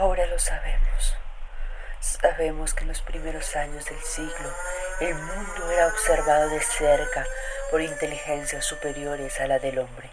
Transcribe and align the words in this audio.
Ahora 0.00 0.24
lo 0.28 0.38
sabemos. 0.38 1.14
Sabemos 2.00 2.72
que 2.72 2.84
en 2.84 2.88
los 2.88 3.02
primeros 3.02 3.54
años 3.54 3.84
del 3.84 4.00
siglo 4.00 4.50
el 4.98 5.14
mundo 5.14 5.70
era 5.70 5.88
observado 5.88 6.48
de 6.48 6.62
cerca 6.62 7.26
por 7.70 7.82
inteligencias 7.82 8.64
superiores 8.64 9.38
a 9.40 9.46
la 9.46 9.58
del 9.58 9.78
hombre 9.78 10.08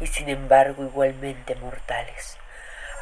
y 0.00 0.06
sin 0.06 0.30
embargo 0.30 0.84
igualmente 0.84 1.54
mortales. 1.56 2.38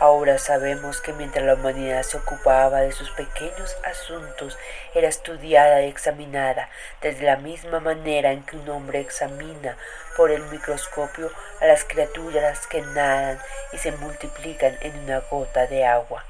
Ahora 0.00 0.38
sabemos 0.38 1.00
que 1.00 1.12
mientras 1.12 1.44
la 1.44 1.54
humanidad 1.54 2.04
se 2.04 2.18
ocupaba 2.18 2.82
de 2.82 2.92
sus 2.92 3.10
pequeños 3.10 3.76
asuntos, 3.84 4.56
era 4.94 5.08
estudiada 5.08 5.82
y 5.82 5.88
examinada 5.88 6.68
desde 7.02 7.24
la 7.24 7.36
misma 7.36 7.80
manera 7.80 8.30
en 8.30 8.44
que 8.44 8.56
un 8.56 8.68
hombre 8.68 9.00
examina 9.00 9.76
por 10.16 10.30
el 10.30 10.42
microscopio 10.50 11.32
a 11.60 11.66
las 11.66 11.82
criaturas 11.84 12.68
que 12.68 12.80
nadan 12.80 13.40
y 13.72 13.78
se 13.78 13.90
multiplican 13.90 14.76
en 14.82 14.96
una 15.00 15.18
gota 15.18 15.66
de 15.66 15.84
agua. 15.84 16.24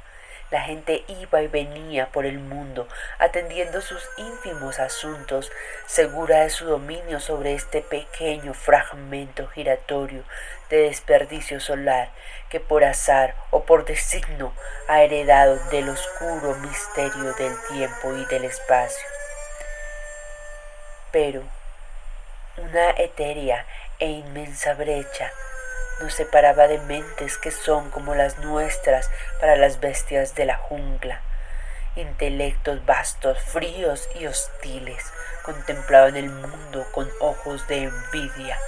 La 0.50 0.62
gente 0.62 1.04
iba 1.08 1.42
y 1.42 1.46
venía 1.46 2.06
por 2.10 2.24
el 2.24 2.38
mundo, 2.38 2.88
atendiendo 3.18 3.82
sus 3.82 4.02
ínfimos 4.16 4.78
asuntos, 4.78 5.52
segura 5.86 6.40
de 6.40 6.50
su 6.50 6.64
dominio 6.64 7.20
sobre 7.20 7.52
este 7.52 7.82
pequeño 7.82 8.54
fragmento 8.54 9.46
giratorio 9.48 10.24
de 10.70 10.84
desperdicio 10.84 11.60
solar 11.60 12.10
que 12.48 12.60
por 12.60 12.84
azar 12.84 13.34
o 13.50 13.64
por 13.64 13.84
designo 13.84 14.54
ha 14.88 15.02
heredado 15.02 15.56
del 15.70 15.90
oscuro 15.90 16.54
misterio 16.56 17.34
del 17.34 17.54
tiempo 17.68 18.14
y 18.14 18.24
del 18.26 18.44
espacio. 18.44 19.06
Pero 21.12 21.42
una 22.56 22.90
etérea 22.90 23.66
e 23.98 24.06
inmensa 24.06 24.74
brecha 24.74 25.30
nos 26.00 26.14
separaba 26.14 26.68
de 26.68 26.78
mentes 26.78 27.38
que 27.38 27.50
son 27.50 27.90
como 27.90 28.14
las 28.14 28.38
nuestras 28.38 29.10
para 29.40 29.56
las 29.56 29.80
bestias 29.80 30.34
de 30.34 30.46
la 30.46 30.56
jungla. 30.56 31.20
Intelectos 31.96 32.84
vastos, 32.86 33.38
fríos 33.40 34.08
y 34.18 34.26
hostiles, 34.26 35.04
contemplaban 35.42 36.16
el 36.16 36.30
mundo 36.30 36.86
con 36.92 37.08
ojos 37.20 37.66
de 37.68 37.84
envidia, 37.84 38.58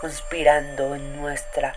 conspirando 0.00 0.94
en 0.94 1.20
nuestra 1.20 1.74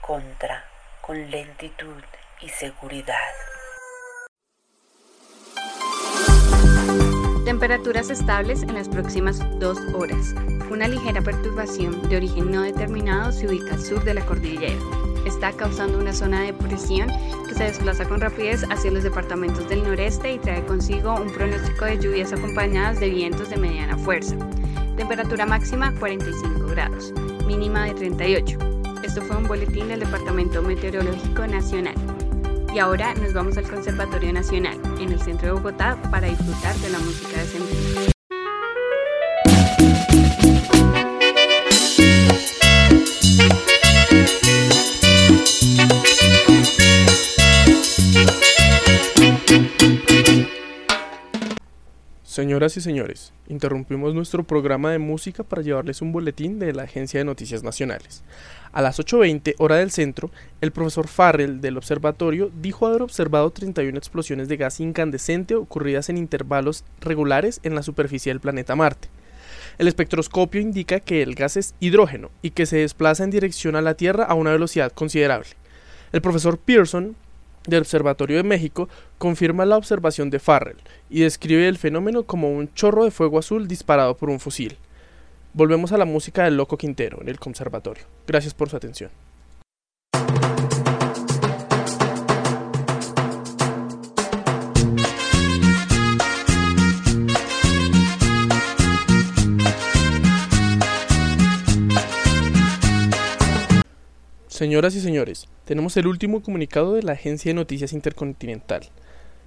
contra 0.00 0.64
con 1.00 1.30
lentitud 1.30 2.02
y 2.40 2.48
seguridad. 2.48 3.53
Temperaturas 7.44 8.08
estables 8.08 8.62
en 8.62 8.72
las 8.74 8.88
próximas 8.88 9.38
dos 9.60 9.78
horas. 9.92 10.34
Una 10.70 10.88
ligera 10.88 11.20
perturbación 11.20 12.08
de 12.08 12.16
origen 12.16 12.50
no 12.50 12.62
determinado 12.62 13.32
se 13.32 13.46
ubica 13.46 13.74
al 13.74 13.82
sur 13.82 14.02
de 14.02 14.14
la 14.14 14.24
cordillera. 14.24 14.80
Está 15.26 15.52
causando 15.52 15.98
una 15.98 16.14
zona 16.14 16.40
de 16.40 16.54
presión 16.54 17.06
que 17.46 17.54
se 17.54 17.64
desplaza 17.64 18.08
con 18.08 18.22
rapidez 18.22 18.64
hacia 18.70 18.90
los 18.90 19.02
departamentos 19.02 19.68
del 19.68 19.82
noreste 19.82 20.32
y 20.32 20.38
trae 20.38 20.64
consigo 20.64 21.20
un 21.20 21.30
pronóstico 21.30 21.84
de 21.84 21.98
lluvias 21.98 22.32
acompañadas 22.32 22.98
de 22.98 23.10
vientos 23.10 23.50
de 23.50 23.58
mediana 23.58 23.98
fuerza. 23.98 24.36
Temperatura 24.96 25.44
máxima 25.44 25.92
45 25.98 26.66
grados, 26.68 27.12
mínima 27.46 27.84
de 27.84 27.92
38. 27.92 28.58
Esto 29.02 29.20
fue 29.20 29.36
un 29.36 29.46
boletín 29.46 29.88
del 29.88 30.00
Departamento 30.00 30.62
Meteorológico 30.62 31.46
Nacional. 31.46 32.13
Y 32.74 32.80
ahora 32.80 33.14
nos 33.14 33.32
vamos 33.32 33.56
al 33.56 33.70
Conservatorio 33.70 34.32
Nacional, 34.32 34.76
en 34.98 35.12
el 35.12 35.20
centro 35.20 35.46
de 35.46 35.52
Bogotá, 35.52 35.96
para 36.10 36.26
disfrutar 36.26 36.74
de 36.74 36.90
la 36.90 36.98
música 36.98 37.38
de 37.38 37.46
sentido. 37.46 38.14
Señoras 52.24 52.76
y 52.76 52.80
señores, 52.80 53.32
interrumpimos 53.46 54.12
nuestro 54.12 54.42
programa 54.42 54.90
de 54.90 54.98
música 54.98 55.44
para 55.44 55.62
llevarles 55.62 56.02
un 56.02 56.10
boletín 56.10 56.58
de 56.58 56.72
la 56.72 56.82
Agencia 56.82 57.20
de 57.20 57.24
Noticias 57.24 57.62
Nacionales. 57.62 58.24
A 58.74 58.82
las 58.82 58.98
8.20 58.98 59.54
hora 59.58 59.76
del 59.76 59.92
centro, 59.92 60.32
el 60.60 60.72
profesor 60.72 61.06
Farrell 61.06 61.60
del 61.60 61.76
observatorio 61.76 62.50
dijo 62.60 62.88
haber 62.88 63.02
observado 63.02 63.48
31 63.50 63.96
explosiones 63.96 64.48
de 64.48 64.56
gas 64.56 64.80
incandescente 64.80 65.54
ocurridas 65.54 66.08
en 66.08 66.18
intervalos 66.18 66.82
regulares 67.00 67.60
en 67.62 67.76
la 67.76 67.84
superficie 67.84 68.30
del 68.30 68.40
planeta 68.40 68.74
Marte. 68.74 69.10
El 69.78 69.86
espectroscopio 69.86 70.60
indica 70.60 70.98
que 70.98 71.22
el 71.22 71.36
gas 71.36 71.56
es 71.56 71.76
hidrógeno 71.78 72.32
y 72.42 72.50
que 72.50 72.66
se 72.66 72.78
desplaza 72.78 73.22
en 73.22 73.30
dirección 73.30 73.76
a 73.76 73.80
la 73.80 73.94
Tierra 73.94 74.24
a 74.24 74.34
una 74.34 74.50
velocidad 74.50 74.90
considerable. 74.90 75.50
El 76.10 76.20
profesor 76.20 76.58
Pearson 76.58 77.14
del 77.68 77.82
Observatorio 77.82 78.38
de 78.38 78.42
México 78.42 78.88
confirma 79.18 79.66
la 79.66 79.76
observación 79.76 80.30
de 80.30 80.40
Farrell 80.40 80.82
y 81.08 81.20
describe 81.20 81.68
el 81.68 81.78
fenómeno 81.78 82.24
como 82.24 82.50
un 82.50 82.74
chorro 82.74 83.04
de 83.04 83.12
fuego 83.12 83.38
azul 83.38 83.68
disparado 83.68 84.16
por 84.16 84.30
un 84.30 84.40
fusil. 84.40 84.78
Volvemos 85.56 85.92
a 85.92 85.98
la 85.98 86.04
música 86.04 86.42
del 86.42 86.56
Loco 86.56 86.76
Quintero 86.76 87.22
en 87.22 87.28
el 87.28 87.38
conservatorio. 87.38 88.02
Gracias 88.26 88.52
por 88.52 88.68
su 88.68 88.76
atención. 88.76 89.12
Señoras 104.48 104.96
y 104.96 105.00
señores, 105.00 105.46
tenemos 105.64 105.96
el 105.96 106.08
último 106.08 106.42
comunicado 106.42 106.94
de 106.94 107.04
la 107.04 107.12
Agencia 107.12 107.50
de 107.50 107.54
Noticias 107.54 107.92
Intercontinental. 107.92 108.90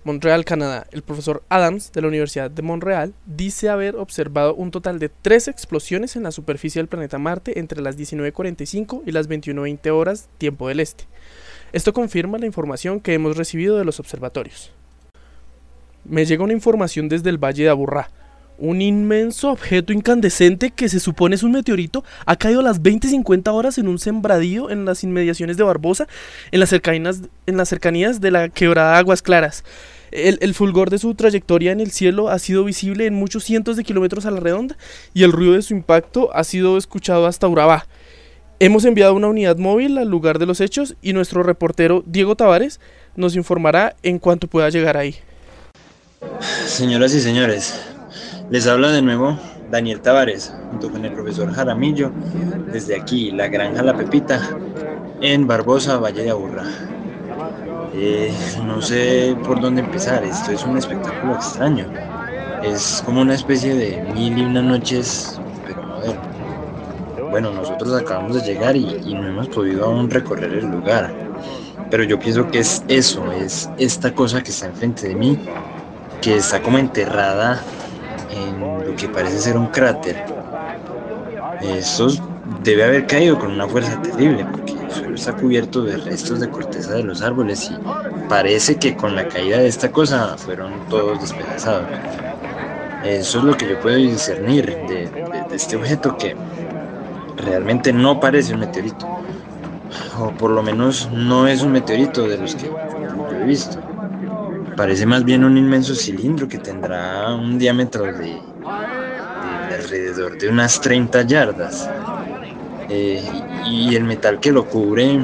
Montreal, 0.08 0.46
Canadá. 0.46 0.88
El 0.92 1.02
profesor 1.02 1.44
Adams 1.50 1.92
de 1.92 2.02
la 2.02 2.08
Universidad 2.08 2.50
de 2.50 2.62
Montreal 2.62 3.14
dice 3.26 3.68
haber 3.68 3.98
observado 3.98 4.56
un 4.56 4.72
total 4.72 5.00
de 5.00 5.10
tres 5.10 5.50
explosiones 5.50 6.16
en 6.16 6.24
la 6.24 6.32
superficie 6.32 6.80
del 6.80 6.88
planeta 6.88 7.18
Marte 7.18 7.60
entre 7.60 7.82
las 7.82 7.98
19.45 7.98 9.04
y 9.06 9.12
las 9.12 9.28
21.20 9.28 9.90
horas 9.90 10.30
tiempo 10.38 10.70
del 10.70 10.80
este. 10.80 11.04
Esto 11.74 11.92
confirma 11.92 12.38
la 12.38 12.46
información 12.46 13.02
que 13.02 13.16
hemos 13.16 13.36
recibido 13.36 13.78
de 13.78 13.84
los 13.84 14.00
observatorios. 14.00 14.72
Me 16.06 16.26
llega 16.26 16.46
una 16.46 16.54
información 16.54 17.10
desde 17.10 17.30
el 17.30 17.38
Valle 17.38 17.64
de 17.64 17.70
Aburrá, 17.70 18.10
un 18.58 18.82
inmenso 18.82 19.52
objeto 19.52 19.92
incandescente 19.92 20.72
que 20.72 20.88
se 20.88 21.02
supone 21.02 21.36
es 21.36 21.44
un 21.44 21.52
meteorito 21.52 22.04
ha 22.26 22.38
caído 22.38 22.62
a 22.62 22.64
las 22.64 22.82
20-50 22.82 23.52
horas 23.52 23.78
en 23.78 23.90
un 23.90 24.00
sembradío 24.00 24.72
en 24.72 24.86
las 24.86 25.04
inmediaciones 25.04 25.58
de 25.58 25.64
Barbosa, 25.64 26.08
en 26.52 26.62
las 26.62 26.70
cercanías, 26.70 27.22
en 27.46 27.58
las 27.58 27.68
cercanías 27.68 28.22
de 28.22 28.32
la 28.32 28.48
quebrada 28.48 28.98
Aguas 28.98 29.22
Claras. 29.22 29.66
El, 30.12 30.54
fulgor 30.54 30.90
de 30.90 31.00
su 31.00 31.16
trayectoria 31.16 31.72
en 31.72 31.80
el 31.80 31.92
cielo 31.92 32.30
ha 32.30 32.40
sido 32.40 32.64
visible 32.64 33.06
en 33.06 33.14
muchos 33.14 33.44
cientos 33.44 33.76
de 33.76 33.84
kilómetros 33.84 34.26
a 34.26 34.32
la 34.32 34.40
redonda 34.40 34.78
y 35.14 35.24
el 35.24 35.32
ruido 35.32 35.54
de 35.54 35.62
su 35.62 35.74
impacto 35.74 36.34
ha 36.34 36.44
sido 36.44 36.78
escuchado 36.78 37.26
hasta 37.26 37.48
Urabá. 37.48 37.88
Hemos 38.60 38.86
enviado 38.86 39.14
una 39.14 39.28
unidad 39.28 39.58
móvil 39.58 39.98
al 39.98 40.10
lugar 40.10 40.40
de 40.40 40.46
los 40.46 40.62
hechos 40.62 40.96
y 41.02 41.14
nuestro 41.14 41.44
reportero 41.44 42.04
Diego 42.06 42.36
Tavares 42.36 42.80
nos 43.16 43.36
informará 43.36 43.96
en 44.02 44.20
cuanto 44.20 44.48
pueda 44.48 44.70
llegar 44.70 44.98
ahí. 44.98 45.16
Señoras 46.66 47.14
y 47.14 47.22
señores, 47.22 47.80
les 48.50 48.66
habla 48.66 48.92
de 48.92 49.02
nuevo 49.02 49.38
Daniel 49.70 50.02
Tavares, 50.02 50.54
junto 50.72 50.90
con 50.90 51.06
el 51.06 51.14
profesor 51.14 51.52
Jaramillo, 51.52 52.12
desde 52.72 52.96
aquí, 52.96 53.32
la 53.32 53.48
Granja 53.48 53.84
La 53.84 53.96
Pepita, 53.96 54.58
en 55.22 55.46
Barbosa, 55.46 55.98
Valle 55.98 56.24
de 56.24 56.30
Aburra. 56.30 56.64
Eh, 57.94 58.32
no 58.66 58.82
sé 58.82 59.36
por 59.44 59.60
dónde 59.60 59.82
empezar, 59.82 60.24
esto 60.24 60.52
es 60.52 60.64
un 60.64 60.78
espectáculo 60.78 61.36
extraño. 61.36 61.86
Es 62.64 63.02
como 63.06 63.22
una 63.22 63.34
especie 63.34 63.74
de 63.74 64.04
mil 64.14 64.38
y 64.38 64.42
una 64.44 64.62
noches, 64.62 65.40
pero 65.66 65.82
moderno. 65.84 66.22
Bueno, 67.32 67.52
nosotros 67.52 67.94
acabamos 67.94 68.36
de 68.36 68.42
llegar 68.42 68.76
y, 68.76 69.14
no 69.14 69.28
hemos 69.28 69.48
podido 69.50 69.86
aún 69.86 70.10
recorrer 70.10 70.54
el 70.54 70.68
lugar. 70.68 71.14
Pero 71.90 72.04
yo 72.04 72.20
pienso 72.20 72.48
que 72.50 72.60
es 72.60 72.84
eso, 72.88 73.32
es 73.32 73.70
esta 73.78 74.14
cosa 74.14 74.44
que 74.44 74.52
está 74.52 74.68
enfrente 74.68 75.08
de 75.08 75.16
mí, 75.16 75.40
que 76.22 76.38
está 76.38 76.62
como 76.62 76.78
enterrada 76.78 77.62
en 78.32 78.60
lo 78.60 78.96
que 78.96 79.08
parece 79.10 79.40
ser 79.40 79.58
un 79.58 79.68
cráter. 79.68 80.24
Esto 81.62 82.10
debe 82.64 82.84
haber 82.84 83.08
caído 83.08 83.40
con 83.40 83.52
una 83.52 83.68
fuerza 83.68 84.02
terrible 84.02 84.46
porque 84.52 84.77
está 85.18 85.36
cubierto 85.36 85.84
de 85.84 85.98
restos 85.98 86.40
de 86.40 86.50
corteza 86.50 86.94
de 86.94 87.04
los 87.04 87.22
árboles 87.22 87.72
y 87.72 88.28
parece 88.30 88.78
que 88.78 88.96
con 88.96 89.16
la 89.16 89.28
caída 89.28 89.58
de 89.58 89.68
esta 89.68 89.92
cosa 89.92 90.38
fueron 90.38 90.88
todos 90.90 91.20
despedazados. 91.22 91.88
Eso 93.04 93.40
es 93.40 93.44
lo 93.44 93.56
que 93.56 93.70
yo 93.70 93.80
puedo 93.80 93.96
discernir 93.96 94.66
de, 94.88 95.10
este 95.52 95.76
objeto 95.76 96.18
que 96.18 96.36
realmente 97.38 97.94
no 97.94 98.20
parece 98.20 98.54
un 98.54 98.62
meteorito. 98.62 99.08
O 100.20 100.32
por 100.32 100.52
lo 100.52 100.62
menos 100.64 101.10
no 101.12 101.48
es 101.48 101.62
un 101.62 101.72
meteorito 101.72 102.28
de 102.28 102.38
los 102.38 102.56
que 102.56 102.68
he 102.68 103.46
visto. 103.46 103.80
Parece 104.76 105.06
más 105.06 105.24
bien 105.24 105.44
un 105.44 105.58
inmenso 105.58 105.96
cilindro 105.96 106.48
que 106.48 106.60
tendrá 106.60 107.34
un 107.34 107.58
diámetro 107.58 108.04
de 108.04 108.40
alrededor 109.74 110.38
de 110.38 110.50
unas 110.50 110.80
30 110.82 111.22
yardas. 111.24 111.90
Eh, 112.90 113.22
y 113.70 113.96
el 113.96 114.04
metal 114.06 114.40
que 114.40 114.52
lo 114.52 114.66
cubre 114.66 115.20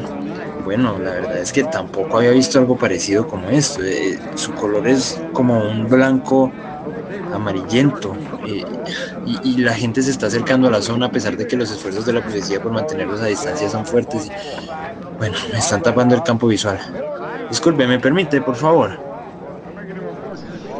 Bueno, 0.65 0.97
la 0.99 1.11
verdad 1.11 1.37
es 1.37 1.53
que 1.53 1.63
tampoco 1.63 2.17
había 2.17 2.31
visto 2.31 2.59
algo 2.59 2.77
parecido 2.77 3.27
como 3.27 3.49
esto. 3.49 3.81
Eh, 3.83 4.19
su 4.35 4.53
color 4.53 4.87
es 4.87 5.21
como 5.33 5.59
un 5.59 5.87
blanco 5.87 6.51
amarillento 7.33 8.15
eh, 8.47 8.63
y, 9.43 9.57
la 9.57 9.73
gente 9.73 10.01
se 10.01 10.11
está 10.11 10.27
acercando 10.27 10.67
a 10.67 10.71
la 10.71 10.81
zona 10.81 11.07
a 11.07 11.11
pesar 11.11 11.35
de 11.35 11.47
que 11.47 11.55
los 11.55 11.71
esfuerzos 11.71 12.05
de 12.05 12.13
la 12.13 12.21
policía 12.21 12.61
por 12.61 12.71
mantenerlos 12.71 13.21
a 13.21 13.25
distancia 13.25 13.69
son 13.69 13.85
fuertes. 13.85 14.29
bueno, 15.17 15.37
me 15.51 15.59
están 15.59 15.81
tapando 15.81 16.15
el 16.15 16.23
campo 16.23 16.47
visual. 16.47 16.79
Disculpe, 17.49 17.87
¿me 17.87 17.99
permite, 17.99 18.41
por 18.41 18.55
favor? 18.55 18.97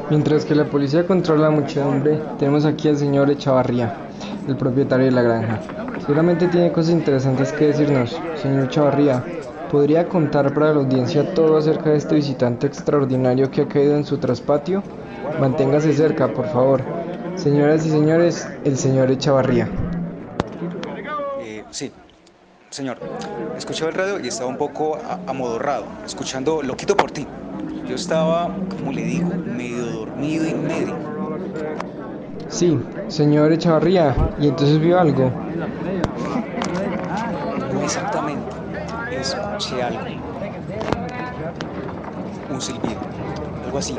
Mientras 0.09 0.45
que 0.45 0.53
la 0.53 0.65
policía 0.65 1.07
controla 1.07 1.43
la 1.43 1.49
muchedumbre, 1.49 2.21
tenemos 2.37 2.65
aquí 2.65 2.89
al 2.89 2.97
señor 2.97 3.31
Echavarría, 3.31 3.95
el 4.47 4.57
propietario 4.57 5.05
de 5.05 5.11
la 5.11 5.21
granja. 5.21 5.59
Seguramente 6.01 6.47
tiene 6.47 6.71
cosas 6.71 6.93
interesantes 6.93 7.51
que 7.53 7.67
decirnos. 7.67 8.19
Señor 8.41 8.65
Echavarría, 8.65 9.23
¿podría 9.71 10.07
contar 10.07 10.53
para 10.53 10.73
la 10.73 10.79
audiencia 10.81 11.33
todo 11.33 11.57
acerca 11.57 11.91
de 11.91 11.97
este 11.97 12.15
visitante 12.15 12.67
extraordinario 12.67 13.49
que 13.49 13.61
ha 13.61 13.67
caído 13.67 13.95
en 13.95 14.05
su 14.05 14.17
traspatio? 14.17 14.83
Manténgase 15.39 15.93
cerca, 15.93 16.27
por 16.27 16.47
favor. 16.47 16.81
Señoras 17.35 17.85
y 17.85 17.89
señores, 17.89 18.47
el 18.63 18.77
señor 18.77 19.09
Echavarría. 19.11 19.67
Eh, 21.41 21.63
sí, 21.71 21.91
señor. 22.69 22.97
Escuchaba 23.57 23.89
el 23.89 23.95
radio 23.95 24.19
y 24.19 24.27
estaba 24.27 24.49
un 24.49 24.57
poco 24.57 24.97
amodorrado, 25.27 25.85
escuchando 26.05 26.61
Loquito 26.61 26.95
por 26.95 27.11
ti. 27.11 27.25
Yo 27.87 27.95
estaba, 27.95 28.55
como 28.69 28.91
le 28.91 29.03
digo, 29.03 29.29
medio 29.45 29.85
dormido 29.85 30.47
y 30.47 30.53
medio. 30.53 31.12
Sí, 32.53 32.79
señor 33.07 33.51
Echavarría, 33.51 34.15
¿y 34.39 34.47
entonces 34.47 34.79
vio 34.79 34.99
algo? 34.99 35.31
No 37.73 37.81
exactamente. 37.81 38.45
Escuché 39.19 39.81
algo. 39.81 39.99
Un 42.51 42.61
silbido 42.61 42.99
algo 43.65 43.77
así. 43.79 43.95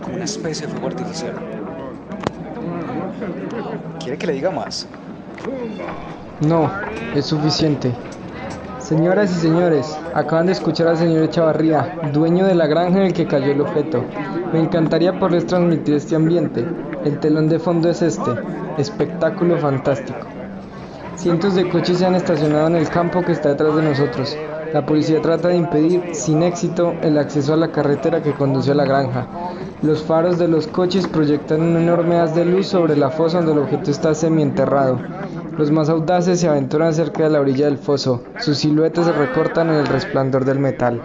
Como 0.00 0.14
una 0.14 0.24
especie 0.24 0.68
de 0.68 0.72
fuego 0.72 0.86
artificial. 0.86 1.34
¿Quiere 3.98 4.16
que 4.16 4.26
le 4.28 4.32
diga 4.34 4.52
más? 4.52 4.86
No, 6.40 6.70
es 7.16 7.26
suficiente. 7.26 7.92
Señoras 8.78 9.32
y 9.32 9.40
señores, 9.40 9.95
acaban 10.16 10.46
de 10.46 10.52
escuchar 10.52 10.88
al 10.88 10.96
señor 10.96 11.24
Echavarría, 11.24 11.98
dueño 12.14 12.46
de 12.46 12.54
la 12.54 12.66
granja 12.66 13.00
en 13.00 13.06
el 13.08 13.12
que 13.12 13.26
cayó 13.26 13.52
el 13.52 13.60
objeto. 13.60 14.02
Me 14.50 14.60
encantaría 14.60 15.18
poderles 15.18 15.46
transmitir 15.46 15.94
este 15.94 16.16
ambiente. 16.16 16.66
El 17.04 17.20
telón 17.20 17.50
de 17.50 17.58
fondo 17.58 17.90
es 17.90 18.00
este, 18.00 18.30
espectáculo 18.78 19.58
fantástico. 19.58 20.26
Cientos 21.16 21.54
de 21.54 21.68
coches 21.68 21.98
se 21.98 22.06
han 22.06 22.14
estacionado 22.14 22.66
en 22.68 22.76
el 22.76 22.88
campo 22.88 23.20
que 23.20 23.32
está 23.32 23.50
detrás 23.50 23.76
de 23.76 23.82
nosotros. 23.82 24.34
La 24.72 24.86
policía 24.86 25.20
trata 25.20 25.48
de 25.48 25.56
impedir, 25.56 26.14
sin 26.14 26.42
éxito, 26.42 26.94
el 27.02 27.18
acceso 27.18 27.52
a 27.52 27.58
la 27.58 27.70
carretera 27.70 28.22
que 28.22 28.32
conduce 28.32 28.72
a 28.72 28.74
la 28.74 28.86
granja. 28.86 29.26
Los 29.82 30.02
faros 30.02 30.38
de 30.38 30.48
los 30.48 30.66
coches 30.66 31.06
proyectan 31.06 31.60
un 31.60 31.76
enorme 31.76 32.18
haz 32.18 32.34
de 32.34 32.46
luz 32.46 32.68
sobre 32.68 32.96
la 32.96 33.10
fosa 33.10 33.38
donde 33.38 33.52
el 33.52 33.58
objeto 33.58 33.90
está 33.90 34.14
semienterrado. 34.14 34.98
Los 35.58 35.70
más 35.70 35.88
audaces 35.88 36.40
se 36.40 36.48
aventuran 36.48 36.92
cerca 36.92 37.24
de 37.24 37.30
la 37.30 37.40
orilla 37.40 37.64
del 37.64 37.78
foso. 37.78 38.22
Sus 38.40 38.58
siluetas 38.58 39.06
se 39.06 39.12
recortan 39.12 39.70
en 39.70 39.76
el 39.76 39.86
resplandor 39.86 40.44
del 40.44 40.58
metal. 40.58 41.00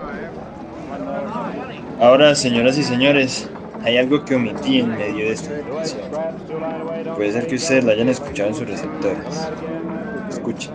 Ahora, 2.01 2.35
señoras 2.35 2.77
y 2.77 2.83
señores, 2.83 3.47
hay 3.83 3.97
algo 3.97 4.25
que 4.25 4.35
omití 4.35 4.79
en 4.79 4.89
medio 4.89 5.25
de 5.25 5.31
esta 5.31 5.57
información. 5.57 6.01
Puede 7.15 7.31
ser 7.31 7.47
que 7.47 7.55
ustedes 7.55 7.85
la 7.85 7.93
hayan 7.93 8.09
escuchado 8.09 8.49
en 8.49 8.55
sus 8.55 8.67
receptores. 8.67 9.47
Escuchen. 10.29 10.71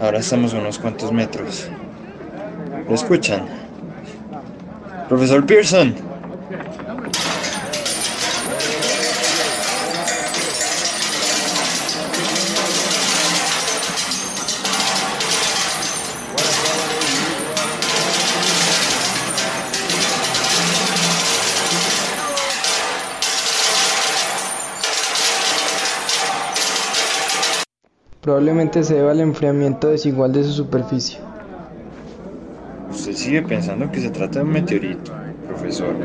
Ahora 0.00 0.18
estamos 0.18 0.54
a 0.54 0.58
unos 0.58 0.78
cuantos 0.78 1.12
metros. 1.12 1.68
¿Lo 2.88 2.94
escuchan? 2.94 3.42
Profesor 5.08 5.44
Pearson. 5.44 5.94
Probablemente 28.30 28.84
se 28.84 28.94
deba 28.94 29.10
al 29.10 29.18
enfriamiento 29.18 29.88
desigual 29.88 30.32
de 30.32 30.44
su 30.44 30.52
superficie. 30.52 31.18
Usted 32.88 33.12
sigue 33.12 33.42
pensando 33.42 33.90
que 33.90 33.98
se 33.98 34.10
trata 34.10 34.38
de 34.38 34.44
un 34.44 34.52
meteorito, 34.52 35.10
profesor. 35.48 35.96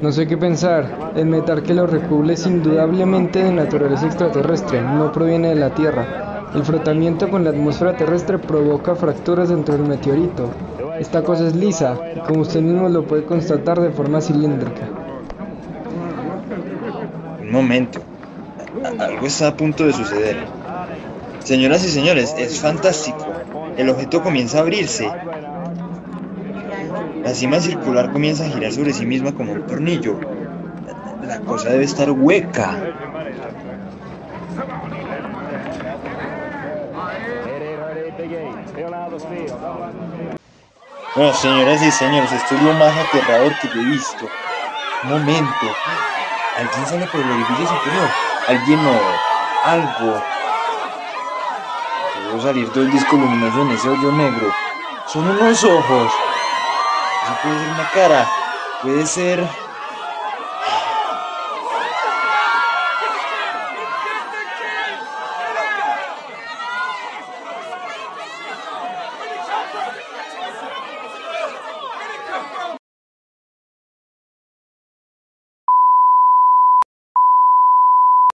No 0.00 0.10
sé 0.12 0.26
qué 0.26 0.38
pensar. 0.38 1.12
El 1.14 1.26
metal 1.26 1.62
que 1.62 1.74
lo 1.74 1.86
recubre 1.86 2.32
es 2.32 2.46
indudablemente 2.46 3.44
de 3.44 3.52
naturaleza 3.52 4.06
extraterrestre, 4.06 4.80
no 4.80 5.12
proviene 5.12 5.50
de 5.50 5.56
la 5.56 5.74
Tierra. 5.74 6.46
El 6.54 6.64
frotamiento 6.64 7.28
con 7.28 7.44
la 7.44 7.50
atmósfera 7.50 7.98
terrestre 7.98 8.38
provoca 8.38 8.94
fracturas 8.94 9.50
dentro 9.50 9.76
del 9.76 9.86
meteorito. 9.86 10.48
Esta 10.98 11.22
cosa 11.22 11.46
es 11.48 11.54
lisa, 11.54 11.98
y 12.16 12.20
como 12.20 12.40
usted 12.40 12.62
mismo 12.62 12.88
lo 12.88 13.06
puede 13.06 13.26
constatar 13.26 13.78
de 13.78 13.90
forma 13.90 14.22
cilíndrica. 14.22 14.88
Un 17.42 17.52
momento. 17.52 18.15
Algo 18.84 19.26
está 19.26 19.48
a 19.48 19.56
punto 19.56 19.86
de 19.86 19.92
suceder. 19.92 20.36
Señoras 21.44 21.84
y 21.84 21.88
señores, 21.88 22.34
es 22.38 22.60
fantástico. 22.60 23.26
El 23.76 23.88
objeto 23.88 24.22
comienza 24.22 24.58
a 24.58 24.60
abrirse. 24.62 25.10
La 27.22 27.34
cima 27.34 27.60
circular 27.60 28.12
comienza 28.12 28.44
a 28.44 28.48
girar 28.48 28.72
sobre 28.72 28.92
sí 28.92 29.06
misma 29.06 29.32
como 29.32 29.52
un 29.52 29.66
tornillo. 29.66 30.18
La 31.24 31.40
cosa 31.40 31.70
debe 31.70 31.84
estar 31.84 32.10
hueca. 32.10 32.76
No, 41.16 41.32
señoras 41.32 41.82
y 41.82 41.90
señores, 41.90 42.32
esto 42.32 42.54
es 42.54 42.62
lo 42.62 42.74
más 42.74 42.94
aterrador 42.96 43.52
que 43.60 43.68
he 43.68 43.84
visto. 43.84 44.26
Un 45.04 45.10
momento. 45.10 45.66
Alguien 46.56 46.86
sale 46.86 47.06
por 47.06 47.20
el 47.20 47.30
orificio 47.30 47.66
superior 47.66 48.35
alguien 48.46 48.80
o 48.86 49.68
algo. 49.68 50.22
Puedo 52.30 52.42
salir 52.42 52.68
todo 52.70 52.84
el 52.84 52.90
disco 52.90 53.16
luminoso 53.16 53.62
en 53.62 53.70
ese 53.72 53.88
hoyo 53.88 54.12
negro. 54.12 54.52
Son 55.06 55.28
unos 55.28 55.64
ojos. 55.64 56.12
Eso 57.24 57.34
puede 57.42 57.58
ser 57.58 57.68
una 57.70 57.90
cara. 57.90 58.28
Puede 58.82 59.06
ser 59.06 59.65